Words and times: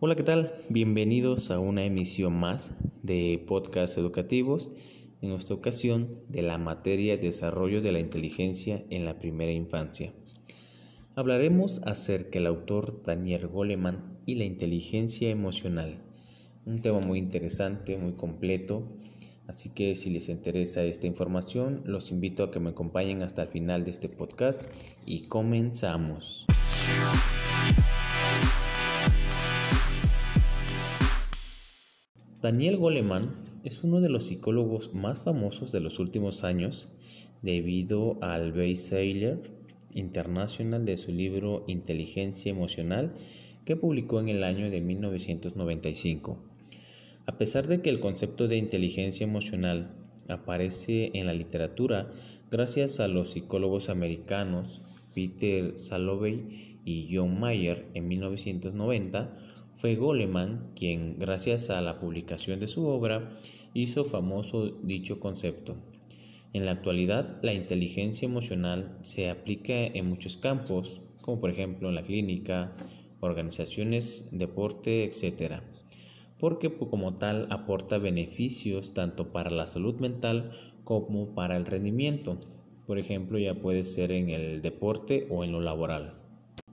Hola, 0.00 0.16
¿qué 0.16 0.22
tal? 0.22 0.54
Bienvenidos 0.70 1.50
a 1.50 1.58
una 1.58 1.84
emisión 1.84 2.32
más 2.38 2.72
de 3.02 3.44
podcast 3.46 3.98
educativos, 3.98 4.70
en 5.20 5.32
esta 5.32 5.52
ocasión 5.52 6.22
de 6.28 6.40
la 6.40 6.56
materia 6.56 7.18
Desarrollo 7.18 7.82
de 7.82 7.92
la 7.92 8.00
Inteligencia 8.00 8.84
en 8.88 9.04
la 9.04 9.18
Primera 9.18 9.52
Infancia. 9.52 10.12
Hablaremos 11.14 11.82
acerca 11.84 12.38
del 12.38 12.46
autor 12.46 13.02
Daniel 13.02 13.48
Goleman 13.48 14.18
y 14.24 14.36
la 14.36 14.44
inteligencia 14.44 15.28
emocional, 15.28 16.02
un 16.64 16.80
tema 16.80 17.00
muy 17.00 17.18
interesante, 17.18 17.98
muy 17.98 18.14
completo, 18.14 18.88
así 19.46 19.70
que 19.70 19.94
si 19.94 20.10
les 20.10 20.28
interesa 20.28 20.82
esta 20.84 21.06
información, 21.06 21.82
los 21.84 22.10
invito 22.10 22.44
a 22.44 22.50
que 22.50 22.60
me 22.60 22.70
acompañen 22.70 23.22
hasta 23.22 23.42
el 23.42 23.48
final 23.48 23.84
de 23.84 23.90
este 23.90 24.08
podcast 24.08 24.70
y 25.06 25.22
comenzamos. 25.28 26.46
Daniel 32.42 32.76
Goleman 32.76 33.22
es 33.62 33.84
uno 33.84 34.00
de 34.00 34.08
los 34.08 34.24
psicólogos 34.26 34.94
más 34.94 35.20
famosos 35.20 35.70
de 35.70 35.78
los 35.78 36.00
últimos 36.00 36.42
años 36.42 36.92
debido 37.40 38.18
al 38.20 38.52
bestseller 38.52 39.62
internacional 39.94 40.84
de 40.84 40.96
su 40.96 41.12
libro 41.12 41.64
Inteligencia 41.66 42.50
Emocional 42.50 43.14
que 43.64 43.76
publicó 43.76 44.20
en 44.20 44.28
el 44.28 44.42
año 44.42 44.70
de 44.70 44.80
1995. 44.80 46.51
A 47.26 47.38
pesar 47.38 47.68
de 47.68 47.80
que 47.80 47.90
el 47.90 48.00
concepto 48.00 48.48
de 48.48 48.56
inteligencia 48.56 49.24
emocional 49.24 49.94
aparece 50.28 51.10
en 51.14 51.26
la 51.26 51.34
literatura 51.34 52.12
gracias 52.50 53.00
a 53.00 53.08
los 53.08 53.30
psicólogos 53.30 53.88
americanos 53.88 54.82
Peter 55.14 55.78
Salovey 55.78 56.78
y 56.84 57.08
John 57.14 57.38
Mayer 57.38 57.86
en 57.94 58.08
1990, 58.08 59.36
fue 59.74 59.96
Goleman 59.96 60.72
quien, 60.74 61.18
gracias 61.18 61.70
a 61.70 61.80
la 61.80 62.00
publicación 62.00 62.60
de 62.60 62.66
su 62.66 62.86
obra, 62.86 63.38
hizo 63.74 64.04
famoso 64.04 64.68
dicho 64.82 65.20
concepto. 65.20 65.76
En 66.52 66.66
la 66.66 66.72
actualidad, 66.72 67.38
la 67.42 67.54
inteligencia 67.54 68.26
emocional 68.26 68.98
se 69.02 69.30
aplica 69.30 69.74
en 69.74 70.08
muchos 70.08 70.36
campos, 70.36 71.00
como 71.22 71.40
por 71.40 71.50
ejemplo 71.50 71.88
en 71.88 71.94
la 71.94 72.02
clínica, 72.02 72.74
organizaciones, 73.20 74.28
deporte, 74.32 75.04
etc. 75.04 75.62
Porque 76.42 76.70
pues, 76.70 76.90
como 76.90 77.14
tal 77.14 77.46
aporta 77.50 77.98
beneficios 77.98 78.94
tanto 78.94 79.30
para 79.30 79.52
la 79.52 79.68
salud 79.68 79.94
mental 80.00 80.50
como 80.82 81.36
para 81.36 81.56
el 81.56 81.66
rendimiento. 81.66 82.36
Por 82.84 82.98
ejemplo, 82.98 83.38
ya 83.38 83.54
puede 83.54 83.84
ser 83.84 84.10
en 84.10 84.28
el 84.28 84.60
deporte 84.60 85.28
o 85.30 85.44
en 85.44 85.52
lo 85.52 85.60
laboral. 85.60 86.14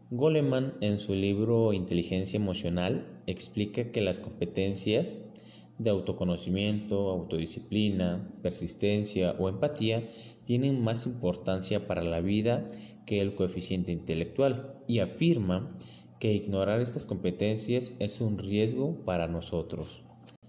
Goleman 0.09 0.73
en 0.81 0.97
su 0.97 1.13
libro 1.13 1.71
Inteligencia 1.71 2.37
Emocional 2.37 3.21
explica 3.27 3.91
que 3.91 4.01
las 4.01 4.17
competencias 4.17 5.31
de 5.77 5.91
autoconocimiento, 5.91 7.11
autodisciplina, 7.11 8.27
persistencia 8.41 9.35
o 9.37 9.49
empatía 9.49 10.09
tienen 10.45 10.83
más 10.83 11.05
importancia 11.05 11.85
para 11.85 12.01
la 12.01 12.21
vida 12.21 12.71
que 13.05 13.21
el 13.21 13.35
coeficiente 13.35 13.91
intelectual 13.91 14.81
y 14.87 14.97
afirma 14.97 15.77
que 16.19 16.33
ignorar 16.33 16.81
estas 16.81 17.05
competencias 17.05 17.95
es 17.99 18.21
un 18.21 18.37
riesgo 18.37 19.03
para 19.05 19.27
nosotros. 19.27 20.03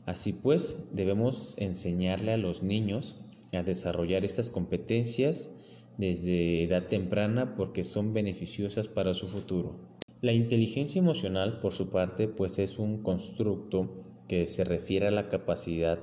Así 0.05 0.33
pues, 0.33 0.89
debemos 0.93 1.57
enseñarle 1.59 2.33
a 2.33 2.37
los 2.37 2.63
niños 2.63 3.23
a 3.53 3.63
desarrollar 3.63 4.25
estas 4.25 4.51
competencias 4.51 5.57
desde 5.99 6.65
edad 6.65 6.89
temprana 6.89 7.55
porque 7.57 7.85
son 7.85 8.13
beneficiosas 8.13 8.89
para 8.89 9.15
su 9.15 9.27
futuro. 9.27 9.77
La 10.21 10.33
inteligencia 10.33 10.99
emocional, 10.99 11.61
por 11.61 11.73
su 11.73 11.91
parte, 11.91 12.29
pues 12.29 12.59
es 12.59 12.79
un 12.79 13.03
constructo 13.03 14.05
que 14.29 14.47
se 14.47 14.65
refiere 14.65 15.09
a 15.09 15.11
la 15.11 15.29
capacidad 15.29 15.99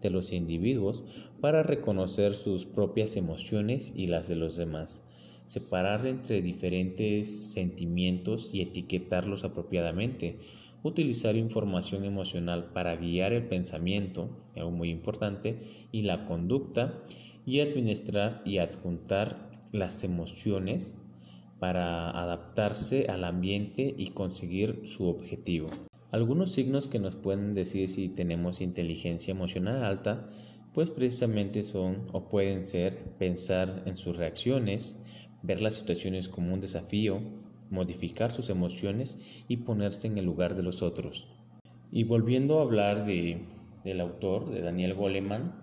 de 0.00 0.10
los 0.10 0.32
individuos 0.32 1.04
para 1.40 1.62
reconocer 1.62 2.32
sus 2.32 2.64
propias 2.64 3.16
emociones 3.16 3.92
y 3.94 4.06
las 4.06 4.28
de 4.28 4.36
los 4.36 4.56
demás, 4.56 5.06
separar 5.48 6.06
entre 6.06 6.42
diferentes 6.42 7.52
sentimientos 7.54 8.50
y 8.52 8.60
etiquetarlos 8.60 9.44
apropiadamente, 9.44 10.36
utilizar 10.82 11.36
información 11.36 12.04
emocional 12.04 12.66
para 12.74 12.94
guiar 12.96 13.32
el 13.32 13.44
pensamiento, 13.44 14.28
algo 14.54 14.70
muy 14.70 14.90
importante, 14.90 15.58
y 15.90 16.02
la 16.02 16.26
conducta, 16.26 17.02
y 17.46 17.60
administrar 17.60 18.42
y 18.44 18.58
adjuntar 18.58 19.48
las 19.72 20.04
emociones 20.04 20.94
para 21.58 22.10
adaptarse 22.10 23.06
al 23.08 23.24
ambiente 23.24 23.94
y 23.96 24.10
conseguir 24.10 24.82
su 24.84 25.08
objetivo. 25.08 25.68
Algunos 26.10 26.52
signos 26.52 26.88
que 26.88 26.98
nos 26.98 27.16
pueden 27.16 27.54
decir 27.54 27.88
si 27.88 28.10
tenemos 28.10 28.60
inteligencia 28.60 29.32
emocional 29.32 29.82
alta, 29.82 30.28
pues 30.74 30.90
precisamente 30.90 31.62
son 31.62 32.06
o 32.12 32.28
pueden 32.28 32.64
ser 32.64 32.98
pensar 33.18 33.82
en 33.86 33.96
sus 33.96 34.16
reacciones, 34.16 35.02
ver 35.42 35.60
las 35.60 35.74
situaciones 35.74 36.28
como 36.28 36.52
un 36.52 36.60
desafío, 36.60 37.20
modificar 37.70 38.32
sus 38.32 38.50
emociones 38.50 39.20
y 39.48 39.58
ponerse 39.58 40.06
en 40.06 40.18
el 40.18 40.24
lugar 40.24 40.56
de 40.56 40.62
los 40.62 40.82
otros. 40.82 41.28
Y 41.90 42.04
volviendo 42.04 42.58
a 42.58 42.62
hablar 42.62 43.06
de, 43.06 43.42
del 43.84 44.00
autor, 44.00 44.50
de 44.50 44.62
Daniel 44.62 44.94
Goleman, 44.94 45.60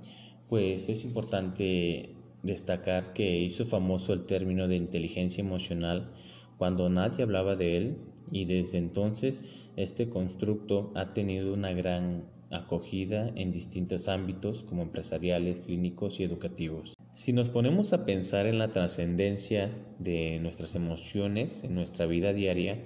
pues 0.49 0.89
es 0.89 1.03
importante 1.03 2.15
destacar 2.43 3.13
que 3.13 3.39
hizo 3.39 3.65
famoso 3.65 4.13
el 4.13 4.25
término 4.25 4.67
de 4.67 4.75
inteligencia 4.75 5.43
emocional 5.43 6.11
cuando 6.57 6.89
nadie 6.89 7.23
hablaba 7.23 7.55
de 7.55 7.77
él 7.77 7.97
y 8.31 8.45
desde 8.45 8.77
entonces 8.77 9.43
este 9.75 10.09
constructo 10.09 10.91
ha 10.95 11.13
tenido 11.13 11.53
una 11.53 11.73
gran 11.73 12.25
acogida 12.51 13.31
en 13.35 13.51
distintos 13.51 14.07
ámbitos 14.07 14.63
como 14.63 14.83
empresariales, 14.83 15.59
clínicos 15.59 16.19
y 16.19 16.23
educativos. 16.23 16.94
Si 17.15 17.31
nos 17.31 17.47
ponemos 17.47 17.93
a 17.93 18.05
pensar 18.05 18.45
en 18.45 18.59
la 18.59 18.73
trascendencia 18.73 19.71
de 19.99 20.37
nuestras 20.41 20.75
emociones 20.75 21.63
en 21.63 21.73
nuestra 21.73 22.07
vida 22.07 22.33
diaria, 22.33 22.77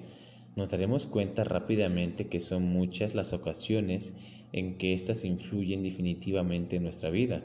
nos 0.56 0.70
daremos 0.70 1.08
cuenta 1.08 1.44
rápidamente 1.44 2.28
que 2.28 2.40
son 2.40 2.62
muchas 2.72 3.16
las 3.16 3.34
ocasiones 3.34 4.16
en 4.54 4.78
que 4.78 4.94
éstas 4.94 5.26
influyen 5.26 5.82
definitivamente 5.82 6.76
en 6.76 6.84
nuestra 6.84 7.10
vida. 7.10 7.42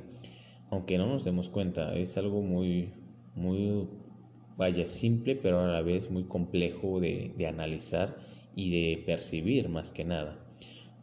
Aunque 0.70 0.98
no 0.98 1.06
nos 1.06 1.24
demos 1.24 1.48
cuenta, 1.48 1.96
es 1.96 2.18
algo 2.18 2.42
muy, 2.42 2.90
muy, 3.34 3.88
vaya, 4.58 4.84
simple, 4.84 5.36
pero 5.36 5.60
a 5.60 5.66
la 5.66 5.80
vez 5.80 6.10
muy 6.10 6.24
complejo 6.24 7.00
de, 7.00 7.32
de 7.34 7.46
analizar 7.46 8.18
y 8.54 8.70
de 8.70 9.02
percibir 9.06 9.70
más 9.70 9.90
que 9.90 10.04
nada. 10.04 10.43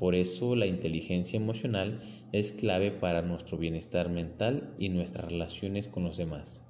Por 0.02 0.16
eso 0.16 0.56
la 0.56 0.66
inteligencia 0.66 1.38
emocional 1.38 2.00
es 2.32 2.54
clave 2.54 2.90
para 2.90 3.22
nuestro 3.22 3.60
bienestar 3.60 4.10
mental 4.10 4.74
y 4.80 4.90
nuestras 4.90 5.26
relaciones 5.26 5.88
con 5.88 6.04
los 6.04 6.18
demás. 6.18 6.68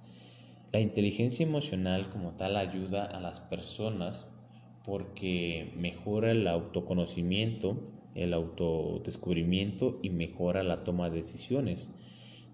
La 0.73 0.81
inteligencia 0.81 1.45
emocional 1.45 2.09
como 2.09 2.31
tal 2.31 2.57
ayuda 2.57 3.05
a 3.05 3.21
las 3.21 3.39
personas 3.39 4.37
porque 4.83 5.71
mejora 5.77 6.31
el 6.31 6.45
autoconocimiento, 6.45 7.77
el 8.15 8.33
autodescubrimiento 8.33 10.01
y 10.03 10.09
mejora 10.09 10.61
la 10.61 10.83
toma 10.83 11.09
de 11.09 11.15
decisiones. 11.15 11.95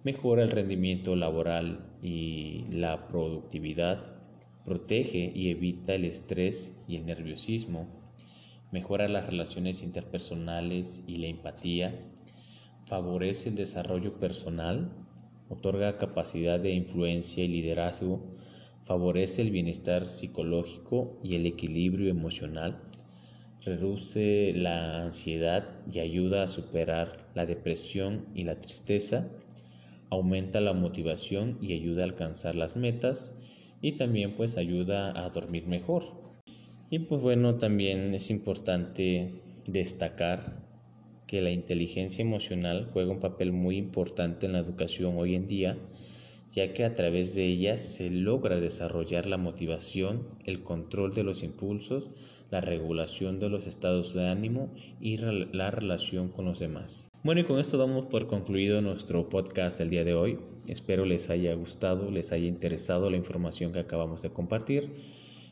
Mejora 0.03 0.43
el 0.43 0.51
rendimiento 0.51 1.15
laboral 1.15 1.87
y 2.03 2.65
la 2.69 3.07
productividad, 3.07 4.13
protege 4.63 5.31
y 5.33 5.49
evita 5.49 5.95
el 5.95 6.05
estrés 6.05 6.85
y 6.87 6.97
el 6.97 7.07
nerviosismo, 7.07 7.96
mejora 8.71 9.07
las 9.07 9.25
relaciones 9.25 9.83
interpersonales 9.83 11.03
y 11.07 11.17
la 11.17 11.27
empatía, 11.27 11.95
favorece 12.85 13.49
el 13.49 13.55
desarrollo 13.55 14.19
personal, 14.19 14.89
otorga 15.49 15.97
capacidad 15.97 16.59
de 16.59 16.71
influencia 16.71 17.43
y 17.43 17.47
liderazgo, 17.47 18.21
favorece 18.83 19.41
el 19.41 19.51
bienestar 19.51 20.05
psicológico 20.05 21.19
y 21.23 21.35
el 21.35 21.45
equilibrio 21.45 22.09
emocional, 22.09 22.81
reduce 23.63 24.53
la 24.53 25.03
ansiedad 25.03 25.65
y 25.91 25.99
ayuda 25.99 26.43
a 26.43 26.47
superar 26.47 27.27
la 27.35 27.45
depresión 27.45 28.25
y 28.33 28.43
la 28.43 28.61
tristeza, 28.61 29.29
aumenta 30.09 30.61
la 30.61 30.73
motivación 30.73 31.57
y 31.61 31.73
ayuda 31.73 32.03
a 32.03 32.05
alcanzar 32.05 32.55
las 32.55 32.75
metas 32.77 33.37
y 33.81 33.93
también 33.93 34.35
pues 34.35 34.57
ayuda 34.57 35.21
a 35.21 35.29
dormir 35.29 35.67
mejor. 35.67 36.36
Y 36.89 36.99
pues 36.99 37.21
bueno, 37.21 37.55
también 37.55 38.13
es 38.13 38.29
importante 38.29 39.41
destacar 39.65 40.65
que 41.27 41.41
la 41.41 41.51
inteligencia 41.51 42.21
emocional 42.21 42.89
juega 42.93 43.11
un 43.11 43.19
papel 43.19 43.51
muy 43.51 43.75
importante 43.75 44.45
en 44.45 44.53
la 44.53 44.59
educación 44.59 45.17
hoy 45.17 45.35
en 45.35 45.47
día, 45.47 45.77
ya 46.51 46.73
que 46.73 46.85
a 46.85 46.95
través 46.95 47.35
de 47.35 47.45
ella 47.45 47.75
se 47.75 48.09
logra 48.09 48.61
desarrollar 48.61 49.25
la 49.25 49.35
motivación, 49.35 50.29
el 50.45 50.63
control 50.63 51.13
de 51.13 51.23
los 51.23 51.43
impulsos, 51.43 52.09
la 52.49 52.61
regulación 52.61 53.39
de 53.39 53.49
los 53.49 53.67
estados 53.67 54.13
de 54.13 54.29
ánimo 54.29 54.73
y 55.01 55.17
la 55.17 55.69
relación 55.69 56.29
con 56.29 56.45
los 56.45 56.59
demás. 56.59 57.09
Bueno, 57.21 57.41
y 57.41 57.43
con 57.43 57.59
esto 57.59 57.77
damos 57.77 58.05
por 58.05 58.27
concluido 58.27 58.81
nuestro 58.81 59.27
podcast 59.27 59.77
del 59.77 59.89
día 59.89 60.05
de 60.05 60.13
hoy. 60.13 60.39
Espero 60.65 61.03
les 61.03 61.29
haya 61.29 61.53
gustado, 61.55 62.09
les 62.09 62.31
haya 62.31 62.47
interesado 62.47 63.09
la 63.09 63.17
información 63.17 63.73
que 63.73 63.79
acabamos 63.79 64.21
de 64.21 64.29
compartir. 64.29 64.93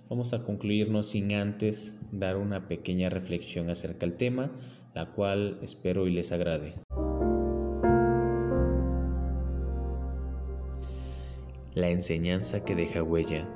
Vamos 0.07 0.34
a 0.34 0.44
concluirnos 0.44 1.10
sin 1.10 1.34
antes 1.34 1.98
dar 2.12 2.38
una 2.38 2.68
pequeña 2.68 3.10
reflexión 3.10 3.72
acerca 3.72 4.06
del 4.06 4.18
tema, 4.18 4.52
la 4.94 5.07
cual 5.07 5.57
espero 5.63 6.07
y 6.07 6.12
les 6.12 6.31
agrade. 6.31 6.75
La 11.74 11.90
enseñanza 11.90 12.63
que 12.63 12.75
deja 12.75 13.02
huella 13.02 13.50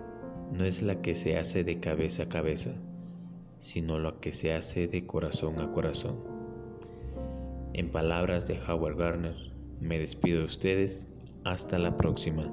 no 0.52 0.66
es 0.66 0.82
la 0.82 1.02
que 1.02 1.14
se 1.14 1.38
hace 1.38 1.64
de 1.64 1.80
cabeza 1.80 2.24
a 2.24 2.30
cabeza, 2.30 2.72
sino 3.60 4.00
la 4.00 4.20
que 4.20 4.32
se 4.34 4.54
hace 4.54 4.88
de 4.88 5.06
corazón 5.06 5.60
a 5.60 5.72
corazón. 5.72 6.18
En 7.74 7.92
palabras 7.92 8.48
de 8.48 8.60
Howard 8.60 8.98
Gardner, 8.98 9.36
me 9.80 10.00
despido 10.00 10.40
de 10.40 10.46
ustedes, 10.46 11.16
hasta 11.44 11.78
la 11.78 11.96
próxima. 11.96 12.52